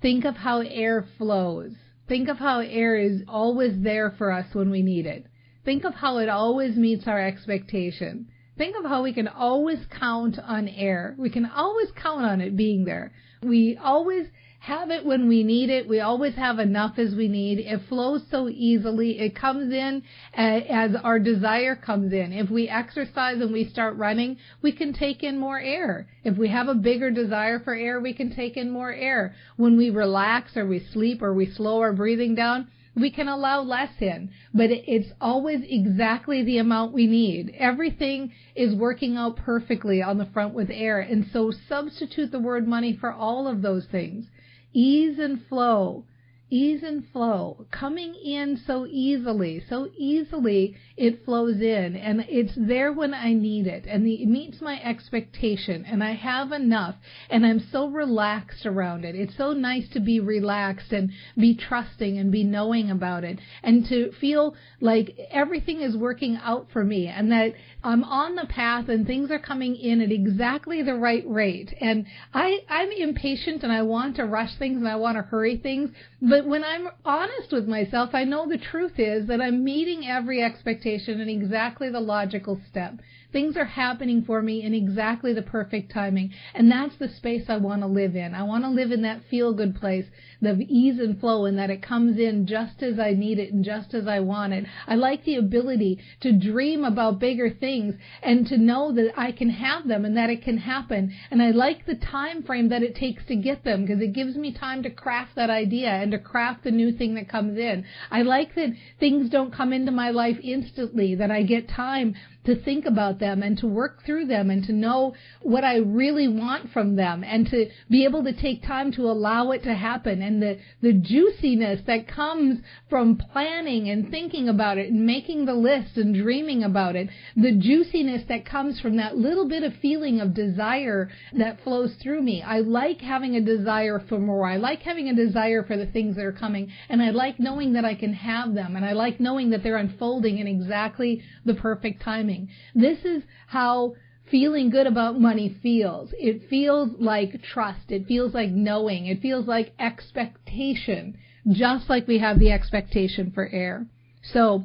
Think 0.00 0.24
of 0.24 0.36
how 0.36 0.60
air 0.60 1.06
flows. 1.18 1.72
Think 2.08 2.28
of 2.28 2.38
how 2.38 2.60
air 2.60 2.96
is 2.96 3.22
always 3.28 3.80
there 3.82 4.10
for 4.10 4.32
us 4.32 4.46
when 4.52 4.70
we 4.70 4.82
need 4.82 5.06
it. 5.06 5.26
Think 5.64 5.84
of 5.84 5.94
how 5.94 6.18
it 6.18 6.28
always 6.28 6.76
meets 6.76 7.06
our 7.06 7.20
expectation. 7.20 8.26
Think 8.58 8.76
of 8.76 8.84
how 8.84 9.02
we 9.02 9.12
can 9.12 9.28
always 9.28 9.78
count 9.98 10.38
on 10.38 10.68
air. 10.68 11.14
We 11.18 11.30
can 11.30 11.46
always 11.46 11.88
count 11.92 12.24
on 12.24 12.40
it 12.40 12.56
being 12.56 12.84
there. 12.84 13.12
We 13.42 13.76
always 13.82 14.26
have 14.60 14.90
it 14.90 15.04
when 15.04 15.26
we 15.26 15.42
need 15.42 15.70
it. 15.70 15.88
We 15.88 15.98
always 15.98 16.36
have 16.36 16.60
enough 16.60 16.96
as 16.96 17.16
we 17.16 17.26
need. 17.26 17.58
It 17.58 17.80
flows 17.88 18.22
so 18.30 18.48
easily. 18.48 19.18
It 19.18 19.34
comes 19.34 19.72
in 19.72 20.04
uh, 20.38 20.40
as 20.40 20.94
our 21.02 21.18
desire 21.18 21.74
comes 21.74 22.12
in. 22.12 22.32
If 22.32 22.48
we 22.48 22.68
exercise 22.68 23.40
and 23.40 23.52
we 23.52 23.68
start 23.68 23.96
running, 23.96 24.36
we 24.62 24.70
can 24.70 24.92
take 24.92 25.24
in 25.24 25.36
more 25.36 25.58
air. 25.58 26.06
If 26.22 26.38
we 26.38 26.48
have 26.48 26.68
a 26.68 26.76
bigger 26.76 27.10
desire 27.10 27.58
for 27.58 27.74
air, 27.74 28.00
we 28.00 28.14
can 28.14 28.34
take 28.34 28.56
in 28.56 28.70
more 28.70 28.92
air. 28.92 29.34
When 29.56 29.76
we 29.76 29.90
relax 29.90 30.56
or 30.56 30.64
we 30.64 30.78
sleep 30.92 31.22
or 31.22 31.34
we 31.34 31.50
slow 31.50 31.80
our 31.80 31.92
breathing 31.92 32.36
down, 32.36 32.68
we 32.94 33.10
can 33.10 33.28
allow 33.28 33.62
less 33.62 33.92
in, 34.00 34.30
but 34.52 34.70
it's 34.70 35.12
always 35.20 35.60
exactly 35.66 36.44
the 36.44 36.58
amount 36.58 36.92
we 36.92 37.06
need. 37.06 37.54
Everything 37.58 38.32
is 38.54 38.74
working 38.74 39.16
out 39.16 39.36
perfectly 39.36 40.02
on 40.02 40.18
the 40.18 40.26
front 40.26 40.52
with 40.52 40.70
air. 40.70 41.00
And 41.00 41.26
so 41.32 41.52
substitute 41.68 42.30
the 42.30 42.38
word 42.38 42.68
money 42.68 42.94
for 42.94 43.12
all 43.12 43.48
of 43.48 43.62
those 43.62 43.86
things. 43.86 44.26
Ease 44.74 45.18
and 45.18 45.44
flow 45.46 46.04
ease 46.52 46.82
and 46.82 47.02
flow, 47.12 47.64
coming 47.70 48.14
in 48.14 48.60
so 48.66 48.86
easily, 48.86 49.64
so 49.70 49.88
easily 49.96 50.76
it 50.98 51.24
flows 51.24 51.62
in 51.62 51.96
and 51.96 52.26
it's 52.28 52.52
there 52.56 52.92
when 52.92 53.14
I 53.14 53.32
need 53.32 53.66
it 53.66 53.86
and 53.86 54.04
the, 54.04 54.22
it 54.22 54.28
meets 54.28 54.60
my 54.60 54.78
expectation 54.82 55.86
and 55.86 56.04
I 56.04 56.12
have 56.12 56.52
enough 56.52 56.96
and 57.30 57.46
I'm 57.46 57.58
so 57.72 57.88
relaxed 57.88 58.66
around 58.66 59.06
it. 59.06 59.14
It's 59.14 59.36
so 59.38 59.52
nice 59.52 59.88
to 59.94 60.00
be 60.00 60.20
relaxed 60.20 60.92
and 60.92 61.10
be 61.38 61.56
trusting 61.56 62.18
and 62.18 62.30
be 62.30 62.44
knowing 62.44 62.90
about 62.90 63.24
it 63.24 63.38
and 63.62 63.86
to 63.88 64.12
feel 64.20 64.54
like 64.78 65.16
everything 65.30 65.80
is 65.80 65.96
working 65.96 66.38
out 66.42 66.66
for 66.70 66.84
me 66.84 67.06
and 67.06 67.32
that 67.32 67.54
I'm 67.82 68.04
on 68.04 68.36
the 68.36 68.46
path 68.46 68.90
and 68.90 69.06
things 69.06 69.30
are 69.30 69.38
coming 69.38 69.74
in 69.74 70.02
at 70.02 70.12
exactly 70.12 70.82
the 70.82 70.94
right 70.94 71.24
rate. 71.26 71.74
And 71.80 72.06
I, 72.34 72.58
I'm 72.68 72.90
impatient 72.92 73.62
and 73.62 73.72
I 73.72 73.82
want 73.82 74.16
to 74.16 74.24
rush 74.24 74.56
things 74.58 74.76
and 74.76 74.88
I 74.88 74.96
want 74.96 75.16
to 75.16 75.22
hurry 75.22 75.56
things, 75.56 75.90
but 76.20 76.41
when 76.46 76.64
I'm 76.64 76.88
honest 77.04 77.52
with 77.52 77.66
myself, 77.68 78.10
I 78.14 78.24
know 78.24 78.48
the 78.48 78.58
truth 78.58 78.98
is 78.98 79.26
that 79.28 79.40
I'm 79.40 79.64
meeting 79.64 80.06
every 80.06 80.42
expectation 80.42 81.20
in 81.20 81.28
exactly 81.28 81.90
the 81.90 82.00
logical 82.00 82.60
step. 82.68 82.94
Things 83.32 83.56
are 83.56 83.64
happening 83.64 84.22
for 84.22 84.42
me 84.42 84.62
in 84.62 84.74
exactly 84.74 85.32
the 85.32 85.42
perfect 85.42 85.90
timing. 85.92 86.32
And 86.54 86.70
that's 86.70 86.96
the 86.96 87.08
space 87.08 87.44
I 87.48 87.56
want 87.56 87.82
to 87.82 87.86
live 87.86 88.14
in. 88.14 88.34
I 88.34 88.42
want 88.42 88.64
to 88.64 88.70
live 88.70 88.92
in 88.92 89.02
that 89.02 89.24
feel 89.30 89.54
good 89.54 89.74
place, 89.74 90.06
the 90.40 90.64
ease 90.68 90.98
and 90.98 91.18
flow, 91.18 91.46
and 91.46 91.58
that 91.58 91.70
it 91.70 91.82
comes 91.82 92.18
in 92.18 92.46
just 92.46 92.82
as 92.82 92.98
I 92.98 93.12
need 93.12 93.38
it 93.38 93.52
and 93.52 93.64
just 93.64 93.94
as 93.94 94.06
I 94.06 94.20
want 94.20 94.52
it. 94.52 94.66
I 94.86 94.96
like 94.96 95.24
the 95.24 95.36
ability 95.36 95.98
to 96.20 96.32
dream 96.32 96.84
about 96.84 97.18
bigger 97.18 97.50
things 97.50 97.94
and 98.22 98.46
to 98.48 98.58
know 98.58 98.92
that 98.92 99.12
I 99.16 99.32
can 99.32 99.50
have 99.50 99.88
them 99.88 100.04
and 100.04 100.16
that 100.16 100.30
it 100.30 100.42
can 100.42 100.58
happen. 100.58 101.14
And 101.30 101.42
I 101.42 101.50
like 101.50 101.86
the 101.86 101.94
time 101.94 102.42
frame 102.42 102.68
that 102.68 102.82
it 102.82 102.94
takes 102.94 103.24
to 103.26 103.36
get 103.36 103.64
them 103.64 103.82
because 103.82 104.02
it 104.02 104.12
gives 104.12 104.36
me 104.36 104.52
time 104.52 104.82
to 104.82 104.90
craft 104.90 105.36
that 105.36 105.50
idea 105.50 105.88
and 105.88 106.12
to 106.12 106.18
craft 106.18 106.64
the 106.64 106.70
new 106.70 106.92
thing 106.92 107.14
that 107.14 107.28
comes 107.28 107.58
in. 107.58 107.84
I 108.10 108.22
like 108.22 108.54
that 108.56 108.74
things 109.00 109.30
don't 109.30 109.54
come 109.54 109.72
into 109.72 109.90
my 109.90 110.10
life 110.10 110.38
instantly, 110.42 111.14
that 111.14 111.30
I 111.30 111.42
get 111.42 111.68
time 111.68 112.14
to 112.44 112.60
think 112.62 112.86
about 112.86 113.20
them 113.20 113.42
and 113.42 113.56
to 113.58 113.66
work 113.66 114.04
through 114.04 114.26
them 114.26 114.50
and 114.50 114.64
to 114.64 114.72
know 114.72 115.14
what 115.42 115.62
I 115.62 115.76
really 115.76 116.26
want 116.26 116.72
from 116.72 116.96
them 116.96 117.22
and 117.22 117.48
to 117.50 117.70
be 117.88 118.04
able 118.04 118.24
to 118.24 118.32
take 118.32 118.64
time 118.66 118.90
to 118.92 119.02
allow 119.02 119.52
it 119.52 119.62
to 119.62 119.74
happen 119.74 120.22
and 120.22 120.42
the, 120.42 120.58
the 120.80 120.92
juiciness 120.92 121.80
that 121.86 122.08
comes 122.08 122.58
from 122.90 123.16
planning 123.16 123.88
and 123.90 124.10
thinking 124.10 124.48
about 124.48 124.78
it 124.78 124.90
and 124.90 125.06
making 125.06 125.44
the 125.44 125.54
list 125.54 125.96
and 125.96 126.14
dreaming 126.14 126.64
about 126.64 126.96
it, 126.96 127.08
the 127.36 127.52
juiciness 127.52 128.22
that 128.28 128.44
comes 128.44 128.80
from 128.80 128.96
that 128.96 129.16
little 129.16 129.48
bit 129.48 129.62
of 129.62 129.72
feeling 129.80 130.20
of 130.20 130.34
desire 130.34 131.10
that 131.36 131.62
flows 131.62 131.94
through 132.02 132.22
me. 132.22 132.42
I 132.42 132.58
like 132.58 133.00
having 133.00 133.36
a 133.36 133.40
desire 133.40 134.02
for 134.08 134.18
more. 134.18 134.48
I 134.48 134.56
like 134.56 134.82
having 134.82 135.08
a 135.08 135.14
desire 135.14 135.62
for 135.62 135.76
the 135.76 135.86
things 135.86 136.16
that 136.16 136.24
are 136.24 136.32
coming 136.32 136.72
and 136.88 137.00
I 137.00 137.10
like 137.10 137.38
knowing 137.38 137.74
that 137.74 137.84
I 137.84 137.94
can 137.94 138.14
have 138.14 138.54
them 138.54 138.74
and 138.74 138.84
I 138.84 138.92
like 138.92 139.20
knowing 139.20 139.50
that 139.50 139.62
they're 139.62 139.76
unfolding 139.76 140.38
in 140.38 140.48
exactly 140.48 141.22
the 141.44 141.54
perfect 141.54 142.02
timing 142.02 142.31
This 142.74 143.04
is 143.04 143.22
how 143.46 143.94
feeling 144.30 144.70
good 144.70 144.86
about 144.86 145.20
money 145.20 145.48
feels. 145.62 146.12
It 146.18 146.48
feels 146.48 146.90
like 146.98 147.42
trust. 147.42 147.90
It 147.90 148.06
feels 148.06 148.34
like 148.34 148.50
knowing. 148.50 149.06
It 149.06 149.20
feels 149.20 149.46
like 149.46 149.72
expectation, 149.78 151.18
just 151.50 151.90
like 151.90 152.06
we 152.06 152.18
have 152.18 152.38
the 152.38 152.50
expectation 152.50 153.30
for 153.32 153.46
air. 153.48 153.86
So 154.22 154.64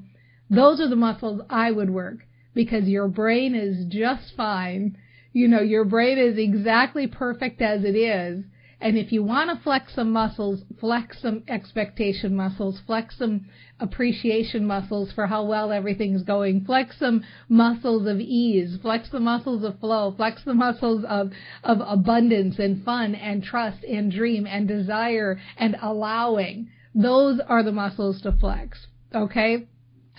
those 0.50 0.80
are 0.80 0.88
the 0.88 0.96
muscles 0.96 1.42
I 1.50 1.72
would 1.72 1.90
work 1.90 2.20
because 2.54 2.88
your 2.88 3.08
brain 3.08 3.56
is 3.56 3.86
just 3.86 4.36
fine. 4.36 4.98
You 5.34 5.48
know, 5.48 5.62
your 5.62 5.84
brain 5.86 6.18
is 6.18 6.38
exactly 6.38 7.08
perfect 7.08 7.62
as 7.62 7.84
it 7.84 7.96
is. 7.96 8.44
And 8.80 8.96
if 8.96 9.12
you 9.12 9.24
want 9.24 9.50
to 9.50 9.64
flex 9.64 9.96
some 9.96 10.12
muscles, 10.12 10.64
flex 10.80 11.20
some 11.22 11.44
expectation 11.48 12.36
muscles, 12.36 12.80
flex 12.86 13.18
some 13.18 13.48
appreciation 13.80 14.66
muscles 14.66 15.12
for 15.12 15.26
how 15.26 15.46
well 15.46 15.72
everything's 15.72 16.22
going, 16.22 16.64
flex 16.64 17.00
some 17.00 17.24
muscles 17.50 18.06
of 18.08 18.20
ease, 18.20 18.78
flex 18.82 19.10
the 19.10 19.20
muscles 19.20 19.64
of 19.64 19.80
flow, 19.80 20.12
flex 20.12 20.44
the 20.44 20.54
muscles 20.54 21.04
of, 21.06 21.32
of 21.64 21.82
abundance 21.82 22.60
and 22.60 22.84
fun 22.84 23.16
and 23.16 23.44
trust 23.44 23.84
and 23.84 24.12
dream 24.12 24.46
and 24.46 24.68
desire 24.68 25.40
and 25.58 25.76
allowing. 25.82 26.70
Those 26.94 27.40
are 27.40 27.64
the 27.64 27.72
muscles 27.72 28.22
to 28.22 28.32
flex. 28.32 28.86
Okay? 29.14 29.68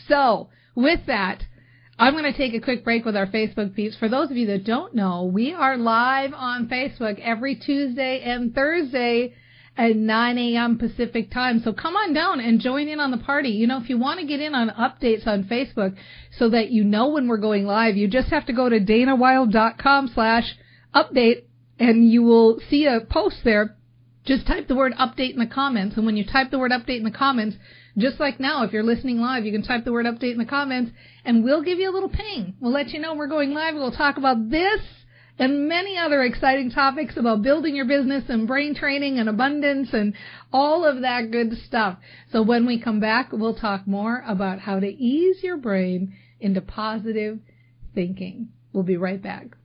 So, 0.09 0.49
with 0.75 1.07
that, 1.07 1.45
I'm 2.01 2.13
going 2.13 2.31
to 2.31 2.37
take 2.37 2.55
a 2.55 2.61
quick 2.61 2.85
break 2.85 3.05
with 3.05 3.17
our 3.17 3.27
Facebook 3.27 3.75
peeps. 3.75 3.97
For 3.97 4.09
those 4.09 4.31
of 4.31 4.37
you 4.37 4.47
that 4.47 4.63
don't 4.63 4.95
know, 4.95 5.25
we 5.25 5.53
are 5.53 5.77
live 5.77 6.33
on 6.33 6.69
Facebook 6.69 7.19
every 7.19 7.57
Tuesday 7.57 8.21
and 8.21 8.55
Thursday 8.55 9.35
at 9.77 9.97
9 9.97 10.39
a.m. 10.39 10.79
Pacific 10.79 11.29
time. 11.33 11.61
So 11.61 11.73
come 11.73 11.97
on 11.97 12.15
down 12.15 12.39
and 12.39 12.61
join 12.61 12.87
in 12.87 13.01
on 13.01 13.11
the 13.11 13.19
party. 13.19 13.49
You 13.49 13.67
know, 13.67 13.81
if 13.83 13.91
you 13.91 13.99
want 13.99 14.21
to 14.21 14.27
get 14.27 14.39
in 14.39 14.55
on 14.55 14.71
updates 14.71 15.27
on 15.27 15.45
Facebook 15.45 15.97
so 16.39 16.49
that 16.51 16.71
you 16.71 16.85
know 16.85 17.09
when 17.09 17.27
we're 17.27 17.37
going 17.37 17.67
live, 17.67 17.97
you 17.97 18.07
just 18.07 18.29
have 18.29 18.47
to 18.47 18.53
go 18.53 18.69
to 18.69 18.79
danawilde.com 18.79 20.13
slash 20.15 20.57
update 20.95 21.47
and 21.81 22.09
you 22.09 22.23
will 22.23 22.61
see 22.71 22.87
a 22.87 23.01
post 23.01 23.39
there. 23.43 23.77
Just 24.25 24.47
type 24.47 24.69
the 24.69 24.77
word 24.77 24.93
update 25.01 25.33
in 25.33 25.41
the 25.41 25.47
comments. 25.47 25.97
And 25.97 26.07
when 26.07 26.17
you 26.17 26.25
type 26.25 26.53
the 26.53 26.61
word 26.61 26.71
update 26.71 26.99
in 26.99 27.05
the 27.05 27.11
comments, 27.11 27.57
just 27.99 28.21
like 28.21 28.41
now, 28.41 28.65
if 28.65 28.73
you're 28.73 28.83
listening 28.83 29.19
live, 29.19 29.45
you 29.45 29.53
can 29.53 29.63
type 29.63 29.85
the 29.85 29.93
word 29.93 30.07
update 30.07 30.33
in 30.33 30.39
the 30.39 30.45
comments 30.45 30.93
and 31.25 31.45
we'll 31.45 31.63
give 31.63 31.79
you 31.79 31.91
a 31.91 31.93
little 31.93 32.09
ping. 32.09 32.55
We'll 32.61 32.73
let 32.73 32.89
you 32.91 33.01
know 33.01 33.15
we're 33.15 33.27
going 33.27 33.53
live. 33.53 33.75
We'll 33.75 33.93
talk 33.93 34.17
about 34.17 34.51
this 34.51 34.81
and 35.39 35.69
many 35.69 35.97
other 35.97 36.23
exciting 36.23 36.71
topics 36.71 37.17
about 37.17 37.43
building 37.43 37.77
your 37.77 37.87
business 37.87 38.25
and 38.29 38.47
brain 38.47 38.75
training 38.75 39.19
and 39.19 39.29
abundance 39.29 39.91
and 39.93 40.15
all 40.53 40.85
of 40.85 41.03
that 41.03 41.31
good 41.31 41.53
stuff. 41.67 41.99
So 42.33 42.43
when 42.43 42.67
we 42.67 42.81
come 42.81 43.01
back, 43.01 43.31
we'll 43.33 43.55
talk 43.55 43.87
more 43.87 44.25
about 44.27 44.61
how 44.61 44.81
to 44.81 44.87
ease 44.87 45.43
your 45.43 45.57
brain 45.57 46.17
into 46.41 46.61
positive 46.61 47.39
thinking. 47.95 48.49
We'll 48.73 48.85
be 48.85 48.97
right 48.97 49.23
back. 49.23 49.58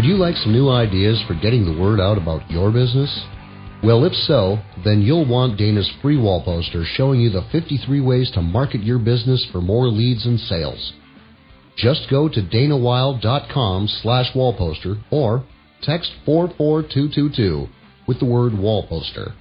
Would 0.00 0.08
you 0.08 0.16
like 0.16 0.36
some 0.36 0.54
new 0.54 0.70
ideas 0.70 1.22
for 1.28 1.34
getting 1.34 1.66
the 1.66 1.78
word 1.78 2.00
out 2.00 2.16
about 2.16 2.50
your 2.50 2.72
business? 2.72 3.22
Well, 3.84 4.06
if 4.06 4.14
so, 4.14 4.56
then 4.82 5.02
you'll 5.02 5.28
want 5.28 5.58
Dana's 5.58 5.92
free 6.00 6.16
wall 6.16 6.42
poster 6.42 6.84
showing 6.86 7.20
you 7.20 7.28
the 7.28 7.46
53 7.52 8.00
ways 8.00 8.30
to 8.30 8.40
market 8.40 8.82
your 8.82 8.98
business 8.98 9.46
for 9.52 9.60
more 9.60 9.88
leads 9.88 10.24
and 10.24 10.40
sales. 10.40 10.94
Just 11.76 12.08
go 12.08 12.30
to 12.30 12.40
danawilde.com 12.40 13.88
slash 14.00 14.32
wallposter 14.34 15.02
or 15.10 15.44
text 15.82 16.10
44222 16.24 17.68
with 18.08 18.20
the 18.20 18.24
word 18.24 18.52
wallposter. 18.52 19.34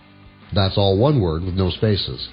That's 0.53 0.77
all 0.77 0.97
one 0.97 1.21
word 1.21 1.43
with 1.43 1.53
no 1.53 1.69
spaces. 1.69 2.27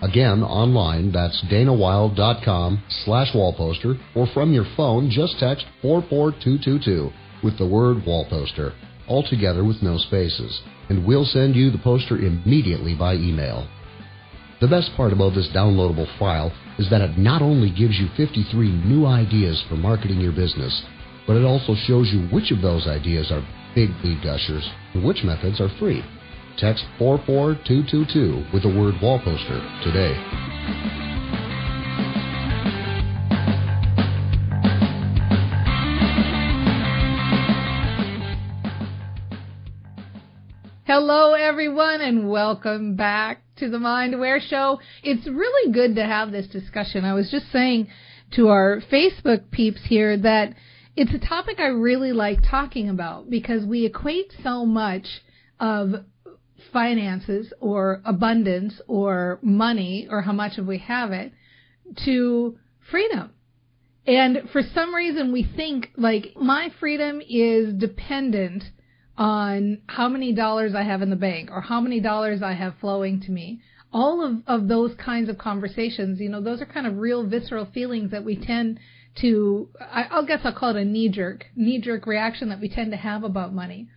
Again, 0.00 0.44
online, 0.44 1.10
that's 1.10 1.44
danawilde.com 1.50 2.80
slash 3.04 3.32
wallposter 3.34 3.98
or 4.14 4.28
from 4.32 4.52
your 4.52 4.66
phone, 4.76 5.10
just 5.10 5.40
text 5.40 5.66
44222 5.82 7.10
with 7.42 7.58
the 7.58 7.66
word 7.66 7.98
wallposter, 8.04 8.74
all 9.08 9.22
together 9.22 9.64
with 9.64 9.82
no 9.82 9.98
spaces 9.98 10.62
and 10.90 11.06
we'll 11.06 11.24
send 11.24 11.54
you 11.54 11.70
the 11.70 11.78
poster 11.78 12.18
immediately 12.18 12.94
by 12.94 13.14
email. 13.14 13.66
The 14.60 14.68
best 14.68 14.90
part 14.96 15.12
about 15.12 15.34
this 15.34 15.48
downloadable 15.54 16.06
file 16.18 16.52
is 16.78 16.90
that 16.90 17.00
it 17.00 17.16
not 17.16 17.40
only 17.40 17.70
gives 17.70 17.98
you 17.98 18.08
53 18.16 18.68
new 18.84 19.06
ideas 19.06 19.64
for 19.68 19.76
marketing 19.76 20.20
your 20.20 20.32
business, 20.32 20.84
but 21.26 21.36
it 21.36 21.44
also 21.44 21.74
shows 21.86 22.10
you 22.12 22.26
which 22.34 22.50
of 22.50 22.60
those 22.60 22.86
ideas 22.86 23.30
are 23.30 23.46
big 23.74 23.90
lead 24.04 24.22
gushers 24.22 24.68
and 24.92 25.06
which 25.06 25.24
methods 25.24 25.60
are 25.60 25.70
free. 25.78 26.02
Text 26.58 26.84
44222 26.98 28.52
with 28.52 28.64
the 28.64 28.68
word 28.68 28.96
wall 29.00 29.20
poster 29.22 29.62
today. 29.82 31.09
Everyone, 42.00 42.22
and 42.22 42.30
welcome 42.30 42.96
back 42.96 43.42
to 43.56 43.68
the 43.68 43.78
Mind 43.78 44.14
Aware 44.14 44.40
Show. 44.40 44.80
It's 45.02 45.26
really 45.26 45.72
good 45.72 45.96
to 45.96 46.04
have 46.04 46.30
this 46.30 46.46
discussion. 46.46 47.04
I 47.04 47.14
was 47.14 47.30
just 47.30 47.50
saying 47.52 47.88
to 48.32 48.48
our 48.48 48.80
Facebook 48.90 49.50
peeps 49.50 49.80
here 49.86 50.16
that 50.16 50.54
it's 50.96 51.12
a 51.12 51.26
topic 51.26 51.58
I 51.58 51.66
really 51.66 52.12
like 52.12 52.38
talking 52.48 52.88
about 52.88 53.28
because 53.28 53.66
we 53.66 53.84
equate 53.84 54.32
so 54.42 54.64
much 54.64 55.06
of 55.58 56.06
finances 56.72 57.52
or 57.60 58.00
abundance 58.04 58.80
or 58.86 59.38
money 59.42 60.08
or 60.10 60.22
how 60.22 60.32
much 60.32 60.58
of 60.58 60.66
we 60.66 60.78
have 60.78 61.12
it 61.12 61.32
to 62.04 62.56
freedom. 62.90 63.30
And 64.06 64.48
for 64.52 64.62
some 64.74 64.94
reason 64.94 65.32
we 65.32 65.46
think 65.56 65.90
like 65.96 66.34
my 66.36 66.70
freedom 66.80 67.20
is 67.28 67.74
dependent 67.74 68.64
on 69.20 69.82
how 69.86 70.08
many 70.08 70.32
dollars 70.32 70.74
I 70.74 70.82
have 70.82 71.02
in 71.02 71.10
the 71.10 71.16
bank 71.16 71.50
or 71.52 71.60
how 71.60 71.78
many 71.78 72.00
dollars 72.00 72.42
I 72.42 72.54
have 72.54 72.74
flowing 72.80 73.20
to 73.20 73.30
me. 73.30 73.60
All 73.92 74.24
of, 74.24 74.42
of 74.46 74.66
those 74.66 74.94
kinds 74.94 75.28
of 75.28 75.36
conversations, 75.36 76.20
you 76.20 76.30
know, 76.30 76.40
those 76.40 76.62
are 76.62 76.66
kind 76.66 76.86
of 76.86 76.96
real 76.96 77.26
visceral 77.26 77.66
feelings 77.66 78.12
that 78.12 78.24
we 78.24 78.36
tend 78.36 78.80
to, 79.20 79.68
I, 79.78 80.06
I 80.10 80.24
guess 80.24 80.40
I'll 80.44 80.54
call 80.54 80.74
it 80.74 80.80
a 80.80 80.84
knee 80.86 81.10
jerk, 81.10 81.44
knee 81.54 81.82
jerk 81.82 82.06
reaction 82.06 82.48
that 82.48 82.60
we 82.60 82.70
tend 82.70 82.92
to 82.92 82.96
have 82.96 83.22
about 83.22 83.52
money. 83.52 83.88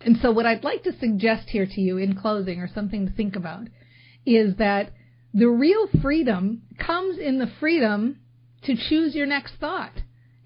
And 0.00 0.16
so 0.22 0.30
what 0.30 0.46
I'd 0.46 0.64
like 0.64 0.84
to 0.84 0.98
suggest 0.98 1.50
here 1.50 1.66
to 1.66 1.80
you 1.80 1.98
in 1.98 2.16
closing 2.16 2.60
or 2.60 2.70
something 2.72 3.06
to 3.06 3.12
think 3.12 3.36
about 3.36 3.64
is 4.24 4.56
that 4.56 4.90
the 5.34 5.48
real 5.48 5.86
freedom 6.00 6.62
comes 6.78 7.18
in 7.18 7.38
the 7.38 7.50
freedom 7.60 8.20
to 8.62 8.74
choose 8.74 9.14
your 9.14 9.26
next 9.26 9.56
thought. 9.60 9.92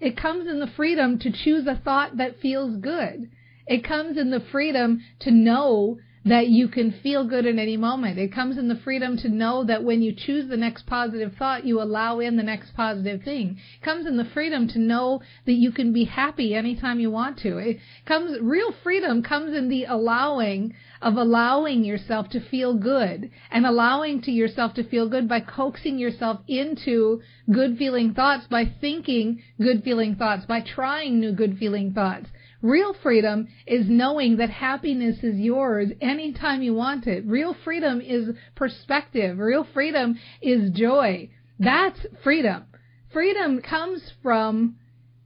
It 0.01 0.17
comes 0.17 0.49
in 0.49 0.59
the 0.59 0.71
freedom 0.75 1.17
to 1.19 1.31
choose 1.31 1.65
a 1.65 1.79
thought 1.81 2.17
that 2.17 2.41
feels 2.41 2.75
good. 2.81 3.29
It 3.67 3.83
comes 3.83 4.17
in 4.17 4.31
the 4.31 4.39
freedom 4.39 5.01
to 5.19 5.31
know 5.31 5.99
that 6.23 6.47
you 6.47 6.67
can 6.67 6.91
feel 6.91 7.27
good 7.27 7.47
in 7.47 7.57
any 7.57 7.77
moment. 7.77 8.19
It 8.19 8.31
comes 8.31 8.57
in 8.57 8.67
the 8.67 8.75
freedom 8.75 9.17
to 9.17 9.29
know 9.29 9.63
that 9.63 9.83
when 9.83 10.03
you 10.03 10.13
choose 10.13 10.47
the 10.47 10.57
next 10.57 10.85
positive 10.85 11.33
thought, 11.37 11.65
you 11.65 11.81
allow 11.81 12.19
in 12.19 12.37
the 12.37 12.43
next 12.43 12.75
positive 12.75 13.23
thing. 13.23 13.57
It 13.81 13.83
comes 13.83 14.05
in 14.05 14.17
the 14.17 14.25
freedom 14.25 14.67
to 14.69 14.79
know 14.79 15.21
that 15.45 15.53
you 15.53 15.71
can 15.71 15.91
be 15.93 16.03
happy 16.03 16.53
anytime 16.53 16.99
you 16.99 17.09
want 17.09 17.39
to. 17.39 17.57
It 17.57 17.79
comes, 18.05 18.37
real 18.39 18.71
freedom 18.83 19.23
comes 19.23 19.55
in 19.55 19.67
the 19.67 19.85
allowing 19.85 20.75
of 21.01 21.15
allowing 21.17 21.83
yourself 21.83 22.29
to 22.29 22.39
feel 22.39 22.75
good 22.75 23.31
and 23.49 23.65
allowing 23.65 24.21
to 24.21 24.31
yourself 24.31 24.75
to 24.75 24.83
feel 24.83 25.09
good 25.09 25.27
by 25.27 25.39
coaxing 25.39 25.97
yourself 25.97 26.41
into 26.47 27.21
good 27.51 27.79
feeling 27.79 28.13
thoughts 28.13 28.45
by 28.47 28.65
thinking 28.79 29.41
good 29.59 29.83
feeling 29.83 30.15
thoughts, 30.15 30.45
by 30.45 30.61
trying 30.61 31.19
new 31.19 31.31
good 31.31 31.57
feeling 31.57 31.91
thoughts. 31.93 32.27
Real 32.61 32.93
freedom 32.93 33.47
is 33.65 33.89
knowing 33.89 34.37
that 34.37 34.49
happiness 34.49 35.23
is 35.23 35.37
yours 35.39 35.89
anytime 35.99 36.61
you 36.61 36.73
want 36.73 37.07
it. 37.07 37.25
Real 37.25 37.55
freedom 37.63 38.01
is 38.01 38.29
perspective. 38.55 39.39
Real 39.39 39.65
freedom 39.73 40.19
is 40.41 40.71
joy. 40.71 41.29
That's 41.59 42.05
freedom. 42.23 42.65
Freedom 43.11 43.61
comes 43.61 44.11
from 44.21 44.77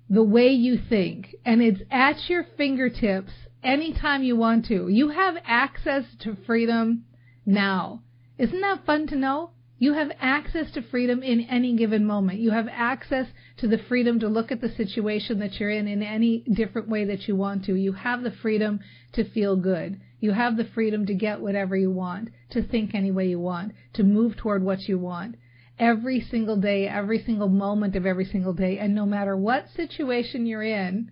the 0.09 0.23
way 0.23 0.49
you 0.49 0.77
think, 0.77 1.35
and 1.45 1.61
it's 1.61 1.81
at 1.91 2.29
your 2.29 2.45
fingertips 2.57 3.31
anytime 3.63 4.23
you 4.23 4.35
want 4.35 4.65
to. 4.67 4.87
You 4.87 5.09
have 5.09 5.35
access 5.43 6.05
to 6.19 6.37
freedom 6.45 7.05
now. 7.45 8.01
Isn't 8.37 8.61
that 8.61 8.85
fun 8.85 9.07
to 9.07 9.15
know? 9.15 9.51
You 9.77 9.93
have 9.93 10.11
access 10.21 10.71
to 10.71 10.81
freedom 10.81 11.21
in 11.21 11.41
any 11.41 11.75
given 11.75 12.05
moment. 12.05 12.39
You 12.39 12.51
have 12.51 12.69
access 12.71 13.27
to 13.57 13.67
the 13.67 13.77
freedom 13.77 14.19
to 14.21 14.29
look 14.29 14.49
at 14.49 14.61
the 14.61 14.69
situation 14.69 15.39
that 15.39 15.59
you're 15.59 15.69
in 15.69 15.87
in 15.87 16.01
any 16.01 16.45
different 16.53 16.87
way 16.87 17.03
that 17.05 17.27
you 17.27 17.35
want 17.35 17.65
to. 17.65 17.75
You 17.75 17.91
have 17.91 18.23
the 18.23 18.31
freedom 18.31 18.79
to 19.13 19.25
feel 19.25 19.57
good. 19.57 19.99
You 20.21 20.31
have 20.31 20.55
the 20.55 20.63
freedom 20.63 21.05
to 21.07 21.13
get 21.13 21.41
whatever 21.41 21.75
you 21.75 21.91
want, 21.91 22.29
to 22.51 22.63
think 22.63 22.95
any 22.95 23.11
way 23.11 23.27
you 23.27 23.39
want, 23.39 23.73
to 23.93 24.03
move 24.03 24.37
toward 24.37 24.63
what 24.63 24.87
you 24.87 24.97
want. 24.97 25.35
Every 25.77 26.21
single 26.21 26.55
day, 26.55 26.87
every 26.87 27.21
single 27.21 27.49
moment 27.49 27.97
of 27.97 28.05
every 28.05 28.25
single 28.25 28.53
day, 28.53 28.77
and 28.79 28.95
no 28.95 29.05
matter 29.05 29.35
what 29.35 29.69
situation 29.75 30.45
you're 30.45 30.63
in, 30.63 31.11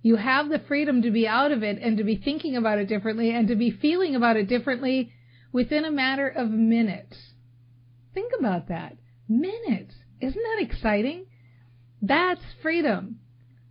you 0.00 0.16
have 0.16 0.48
the 0.48 0.58
freedom 0.58 1.02
to 1.02 1.10
be 1.10 1.28
out 1.28 1.52
of 1.52 1.62
it 1.62 1.78
and 1.82 1.98
to 1.98 2.04
be 2.04 2.16
thinking 2.16 2.56
about 2.56 2.78
it 2.78 2.88
differently 2.88 3.30
and 3.30 3.46
to 3.48 3.54
be 3.54 3.70
feeling 3.70 4.16
about 4.16 4.38
it 4.38 4.48
differently 4.48 5.12
within 5.52 5.84
a 5.84 5.90
matter 5.90 6.26
of 6.26 6.48
minutes. 6.48 7.29
Think 8.14 8.32
about 8.38 8.68
that. 8.68 8.96
Minutes. 9.28 9.94
Isn't 10.20 10.42
that 10.42 10.62
exciting? 10.62 11.26
That's 12.02 12.40
freedom. 12.62 13.20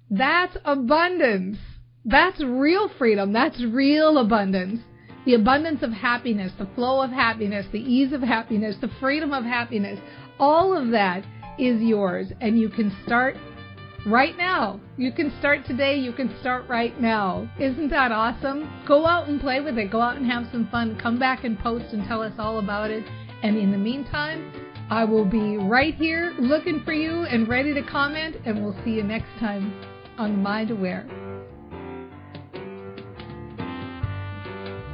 That's 0.09 0.55
abundance. 0.65 1.57
That's 2.05 2.41
real 2.43 2.89
freedom. 2.97 3.33
That's 3.33 3.61
real 3.61 4.17
abundance. 4.17 4.81
The 5.25 5.33
abundance 5.35 5.83
of 5.83 5.91
happiness, 5.91 6.53
the 6.57 6.69
flow 6.75 7.01
of 7.01 7.11
happiness, 7.11 7.65
the 7.71 7.79
ease 7.79 8.13
of 8.13 8.21
happiness, 8.21 8.77
the 8.81 8.89
freedom 8.99 9.33
of 9.33 9.43
happiness. 9.43 9.99
All 10.39 10.75
of 10.75 10.91
that 10.91 11.25
is 11.59 11.81
yours 11.81 12.31
and 12.39 12.57
you 12.57 12.69
can 12.69 12.95
start 13.05 13.35
right 14.05 14.37
now. 14.37 14.79
You 14.97 15.11
can 15.11 15.31
start 15.39 15.65
today. 15.65 15.99
You 15.99 16.13
can 16.13 16.33
start 16.39 16.67
right 16.69 16.99
now. 16.99 17.49
Isn't 17.59 17.89
that 17.89 18.11
awesome? 18.11 18.69
Go 18.87 19.05
out 19.05 19.27
and 19.27 19.39
play 19.39 19.59
with 19.59 19.77
it. 19.77 19.91
Go 19.91 20.01
out 20.01 20.15
and 20.17 20.25
have 20.25 20.47
some 20.51 20.67
fun. 20.69 20.97
Come 21.01 21.19
back 21.19 21.43
and 21.43 21.59
post 21.59 21.93
and 21.93 22.07
tell 22.07 22.21
us 22.21 22.33
all 22.39 22.59
about 22.59 22.89
it. 22.89 23.03
And 23.41 23.57
in 23.57 23.71
the 23.71 23.77
meantime, 23.77 24.51
I 24.89 25.05
will 25.05 25.25
be 25.25 25.57
right 25.57 25.93
here 25.95 26.33
looking 26.39 26.81
for 26.83 26.93
you 26.93 27.23
and 27.23 27.47
ready 27.47 27.73
to 27.73 27.81
comment, 27.83 28.35
and 28.45 28.63
we'll 28.63 28.75
see 28.83 28.91
you 28.91 29.03
next 29.03 29.29
time 29.39 29.73
on 30.17 30.41
Mind 30.41 30.71
Aware. 30.71 31.07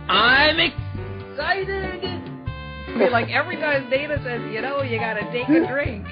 I'm 0.09 0.59
excited! 0.59 2.21
Like 3.11 3.29
every 3.29 3.57
time 3.57 3.89
Dana 3.89 4.17
says, 4.23 4.41
you 4.53 4.61
know, 4.61 4.81
you 4.81 4.99
gotta 4.99 5.29
take 5.31 5.49
a 5.49 5.67
drink. 5.67 6.05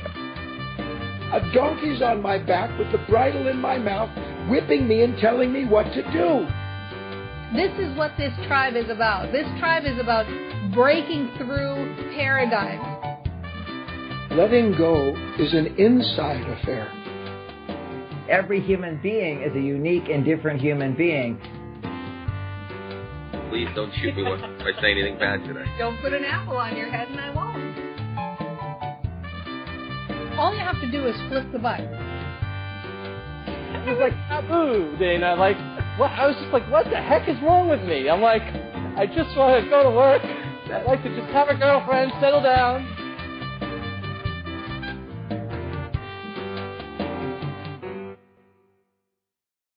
A 1.34 1.40
donkey's 1.54 2.02
on 2.02 2.22
my 2.22 2.38
back 2.38 2.78
with 2.78 2.92
the 2.92 3.00
bridle 3.10 3.48
in 3.48 3.58
my 3.58 3.78
mouth, 3.78 4.10
whipping 4.50 4.88
me 4.88 5.04
and 5.04 5.18
telling 5.20 5.54
me 5.54 5.66
what 5.66 5.86
to 5.94 6.02
do. 6.12 6.46
This 7.56 7.72
is 7.80 7.96
what 7.98 8.12
this 8.18 8.34
tribe 8.48 8.76
is 8.76 8.90
about. 8.90 9.32
This 9.32 9.48
tribe 9.60 9.86
is 9.86 10.00
about 10.00 10.26
breaking 10.74 11.32
through 11.38 11.96
paradigms. 12.16 12.84
Letting 14.32 14.76
go 14.78 15.16
is 15.38 15.54
an 15.54 15.68
inside 15.78 16.42
affair. 16.50 16.92
Every 18.30 18.62
human 18.62 19.00
being 19.02 19.42
is 19.44 19.56
a 19.56 19.60
unique 19.60 20.10
and 20.10 20.26
different 20.26 20.60
human 20.60 20.96
being. 20.96 21.38
Please 23.50 23.68
don't 23.76 23.94
shoot 24.02 24.16
me 24.16 24.24
if 24.26 24.42
I 24.42 24.82
say 24.82 24.92
anything 24.92 25.20
bad 25.20 25.44
today. 25.44 25.66
Don't 25.78 26.02
put 26.02 26.14
an 26.14 26.24
apple 26.26 26.58
on 26.58 26.76
your 26.76 26.90
head 26.90 27.08
and 27.10 27.20
I 27.20 27.30
won't. 27.36 27.94
All 30.40 30.52
you 30.54 30.62
have 30.62 30.82
to 30.82 30.90
do 30.90 31.06
is 31.06 31.16
flip 31.30 31.52
the 31.52 31.60
button. 31.60 31.86
It 33.46 33.90
was 33.92 34.00
like 34.00 34.14
taboo, 34.28 34.96
Dana. 34.98 35.36
Like, 35.36 35.58
what? 36.00 36.10
I 36.12 36.26
was 36.26 36.36
just 36.42 36.52
like, 36.52 36.68
what 36.72 36.86
the 36.86 36.98
heck 36.98 37.30
is 37.30 37.40
wrong 37.44 37.70
with 37.70 37.82
me? 37.82 38.10
I'm 38.10 38.22
like, 38.22 38.42
I 38.98 39.06
just 39.06 39.38
want 39.38 39.64
to 39.64 39.70
go 39.70 39.84
to 39.84 39.92
work. 39.92 40.24
I 40.72 40.82
like 40.84 41.04
to 41.04 41.10
just 41.16 41.32
have 41.34 41.50
a 41.50 41.56
girlfriend, 41.56 42.12
settle 42.22 42.42
down. 42.42 43.03